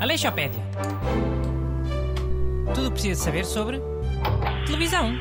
[0.00, 0.62] Aleixopédia.
[2.74, 3.80] Tudo o que precisa saber sobre
[4.66, 5.12] televisão.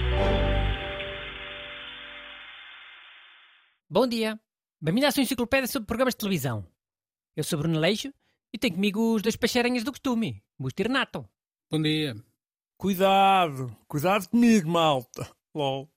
[3.89, 4.39] Bom dia.
[4.79, 6.65] Bem-vindo à sua enciclopédia sobre programas de televisão.
[7.35, 8.13] Eu sou Bruno Aleixo
[8.53, 11.27] e tenho comigo os dois peixeirinhas do costume, Busto e Renato.
[11.71, 12.15] Bom dia.
[12.77, 15.29] Cuidado, cuidado comigo, malta.
[15.53, 15.89] LOL.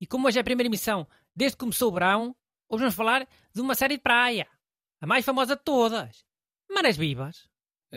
[0.00, 2.36] E como hoje é a primeira emissão desde que começou o verão,
[2.68, 4.46] hoje vamos falar de uma série de praia.
[5.00, 6.24] A mais famosa de todas.
[6.70, 7.48] Marés Vivas.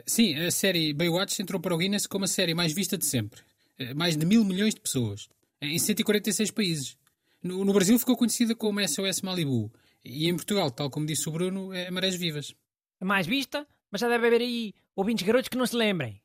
[0.06, 3.42] Sim, a série Baywatch entrou para o Guinness como a série mais vista de sempre.
[3.80, 5.30] Eh, Mais de mil milhões de pessoas.
[5.62, 6.98] Em 146 países.
[7.42, 9.72] No, no Brasil ficou conhecida como SOS Malibu.
[10.04, 12.54] E em Portugal, tal como disse o Bruno, é Marés Vivas.
[13.00, 16.22] A mais vista, mas já deve haver aí ouvintes garotos que não se lembrem.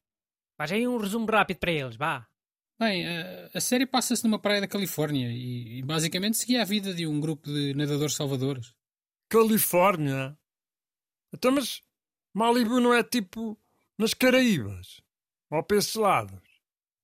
[0.56, 2.26] Faz aí um resumo rápido para eles, vá.
[2.82, 6.92] Bem, a, a série passa-se numa praia da Califórnia e, e basicamente seguia a vida
[6.92, 8.74] de um grupo de nadadores salvadores.
[9.28, 10.36] Califórnia.
[11.32, 11.80] Então, mas
[12.34, 13.56] Malibu não é tipo
[13.96, 15.00] nas Caraíbas?
[15.48, 16.42] Ou para esses lados?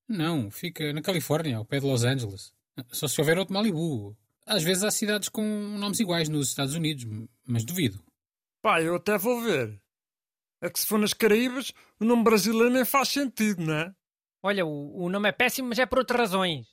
[0.08, 2.52] Não, fica na Califórnia, ao pé de Los Angeles.
[2.90, 4.18] Só se houver outro Malibu.
[4.44, 5.44] Às vezes há cidades com
[5.78, 7.06] nomes iguais nos Estados Unidos,
[7.46, 8.02] mas duvido.
[8.60, 9.80] Pá, eu até vou ver.
[10.60, 13.94] É que se for nas Caraíbas, o nome brasileiro nem faz sentido, não é?
[14.42, 16.66] Olha, o, o nome é péssimo, mas é por outras razões.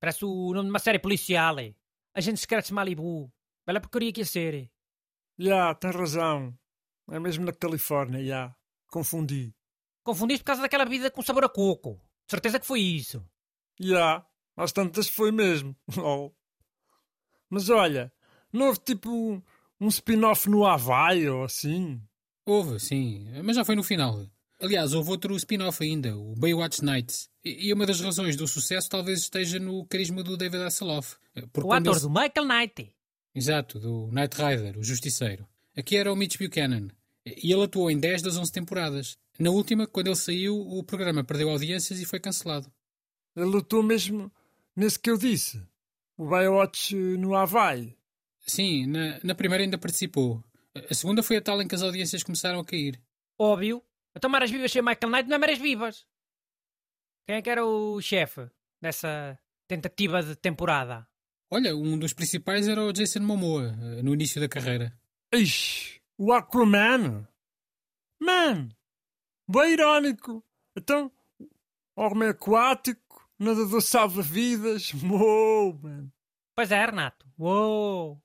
[0.00, 1.58] Parece o nome de uma série policial.
[1.58, 1.74] é.
[2.14, 3.32] Agente Secretos Malibu.
[3.66, 4.54] Bela porcaria que ia ser.
[4.54, 4.68] é.
[5.38, 6.56] Já, tem razão.
[7.10, 8.54] É mesmo na Califórnia, já.
[8.90, 9.54] Confundi.
[10.02, 12.00] Confundiste por causa daquela bebida com sabor a coco.
[12.28, 13.24] Certeza que foi isso.
[13.78, 14.24] Já,
[14.56, 15.76] às tantas foi mesmo.
[15.96, 16.34] LOL.
[17.50, 18.12] Mas olha,
[18.52, 19.42] não houve tipo um,
[19.80, 22.02] um spin-off no Havaí ou assim?
[22.44, 24.24] Houve, sim, mas já foi no final.
[24.60, 27.28] Aliás, houve outro spin-off ainda, o Baywatch Nights.
[27.44, 31.16] E uma das razões do sucesso talvez esteja no carisma do David Hasselhoff.
[31.52, 32.92] Porque O ator ele- do Michael Knight.
[33.34, 35.46] Exato, do Knight Rider, o Justiceiro.
[35.76, 36.88] Aqui era o Mitch Buchanan.
[37.26, 39.18] E ele atuou em 10 das 11 temporadas.
[39.38, 42.72] Na última, quando ele saiu, o programa perdeu audiências e foi cancelado.
[43.36, 44.32] Ele lutou mesmo
[44.74, 45.62] nesse que eu disse.
[46.16, 47.94] O Baywatch eh, no Havaí.
[48.46, 50.42] Sim, na, na primeira ainda participou.
[50.88, 52.98] A segunda foi a tal em que as audiências começaram a cair.
[53.38, 53.82] Óbvio.
[54.16, 56.06] Então Maras Vivas sem Michael Knight não é Maras Vivas.
[57.26, 58.48] Quem é que era o chefe
[58.80, 59.38] dessa
[59.68, 61.06] tentativa de temporada?
[61.50, 64.98] Olha, um dos principais era o Jason Momoa, eh, no início da carreira.
[65.32, 67.28] Ixi, o Aquaman.
[68.18, 68.70] Man,
[69.46, 70.42] bem irónico.
[70.74, 71.12] Então,
[71.94, 74.94] homem aquático, nadador salva-vidas.
[74.94, 76.10] Uou, man.
[76.54, 77.26] Pois é, Renato.
[77.38, 78.20] Uou!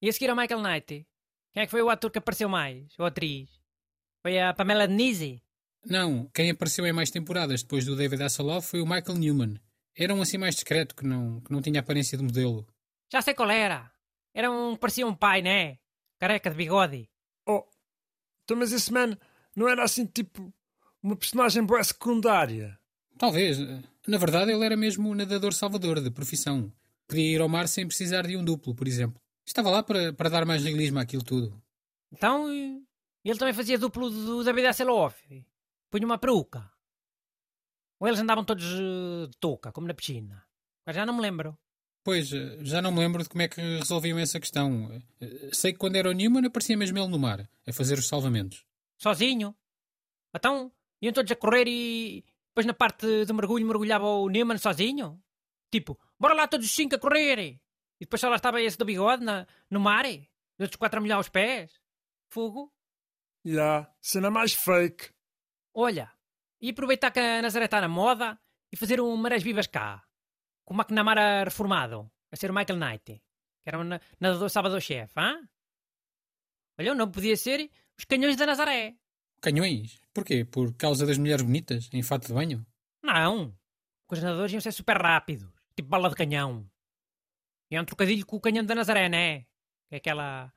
[0.00, 1.06] E a seguir ao Michael Knight?
[1.52, 2.98] Quem é que foi o ator que apareceu mais?
[2.98, 3.61] Ou atriz?
[4.22, 5.42] Foi a Pamela Denise?
[5.84, 9.60] Não, quem apareceu em mais temporadas depois do David Hasselhoff foi o Michael Newman.
[9.96, 12.66] Era um assim mais discreto, que não, que não tinha aparência de modelo.
[13.12, 13.90] Já sei qual era.
[14.32, 14.76] Era um...
[14.76, 15.78] parecia um pai, né?
[16.20, 17.10] Careca de bigode.
[17.46, 17.64] Oh,
[18.44, 19.18] então, mas esse man
[19.56, 20.54] não era assim tipo
[21.02, 22.78] uma personagem boa secundária?
[23.18, 23.58] Talvez.
[24.06, 26.72] Na verdade, ele era mesmo um nadador salvador, de profissão.
[27.08, 29.20] Podia ir ao mar sem precisar de um duplo, por exemplo.
[29.44, 31.60] Estava lá para, para dar mais realismo àquilo tudo.
[32.12, 32.48] Então,
[33.24, 35.44] e- ele também fazia duplo do David Hasselhoff.
[35.90, 36.70] Punha uma peruca.
[38.00, 40.44] Ou eles andavam todos eh, de touca, como na piscina.
[40.84, 41.56] Mas já não me lembro.
[42.04, 44.90] Pois, eh, já não me lembro de como é que resolviam essa questão.
[45.20, 48.08] Eh, Sei que quando era o Newman aparecia mesmo ele no mar, a fazer os
[48.08, 48.64] salvamentos.
[48.98, 49.54] Sozinho.
[50.34, 55.22] Então, iam todos a correr e depois na parte do mergulho mergulhava o Newman sozinho?
[55.70, 57.38] Tipo, bora lá todos os cinco a correr!
[58.00, 60.04] E depois só lá estava esse do bigode na, no mar?
[60.06, 61.72] Os outros quatro a molhar os pés?
[62.30, 62.72] Fogo?
[63.44, 65.10] Já, cena mais fake.
[65.74, 66.12] Olha,
[66.60, 68.38] e aproveitar que a Nazaré está na moda
[68.72, 70.02] e fazer um Marés Vivas cá.
[70.64, 72.10] Com o McNamara reformado.
[72.30, 73.04] A ser o Michael Knight.
[73.62, 75.48] Que era um na- nadador salvador-chefe, hã?
[76.78, 78.96] Olha, não podia ser os canhões da Nazaré.
[79.40, 80.00] Canhões?
[80.14, 80.44] Porquê?
[80.44, 82.64] Por causa das mulheres bonitas, em fato de banho?
[83.02, 83.56] Não.
[84.10, 85.48] Os nadadores iam ser super rápidos.
[85.74, 86.68] Tipo bala de canhão.
[87.70, 89.40] E é um trocadilho com o canhão da Nazaré, né?
[89.88, 90.52] Que é aquela,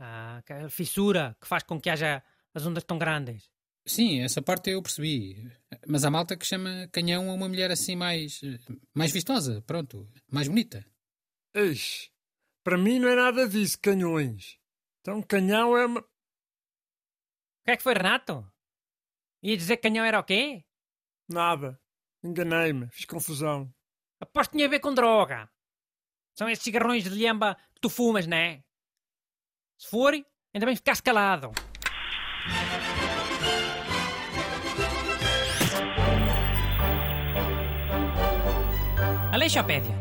[0.00, 2.22] ah, aquela fissura que faz com que haja
[2.54, 3.50] as ondas tão grandes.
[3.86, 5.50] Sim, essa parte eu percebi.
[5.86, 8.40] Mas há malta que chama canhão a uma mulher assim mais.
[8.94, 10.84] mais vistosa, pronto, mais bonita.
[11.54, 12.10] Ixi,
[12.64, 14.58] para mim não é nada disso, canhões.
[15.00, 16.00] Então, canhão é uma.
[16.00, 16.04] O
[17.64, 18.50] que é que foi, Renato?
[19.42, 20.64] Ia dizer que canhão era o quê?
[21.28, 21.80] Nada.
[22.22, 23.72] Enganei-me, fiz confusão.
[24.20, 25.50] Aposto que tinha a ver com droga.
[26.34, 28.62] São esses cigarrões de lhamba que tu fumas, né?
[29.80, 31.52] Se for, ainda bem ficasse calado.
[39.32, 39.94] Aleixopédia.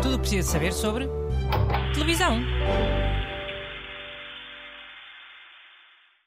[0.00, 1.06] Tudo o que precisa saber sobre
[1.92, 2.40] televisão.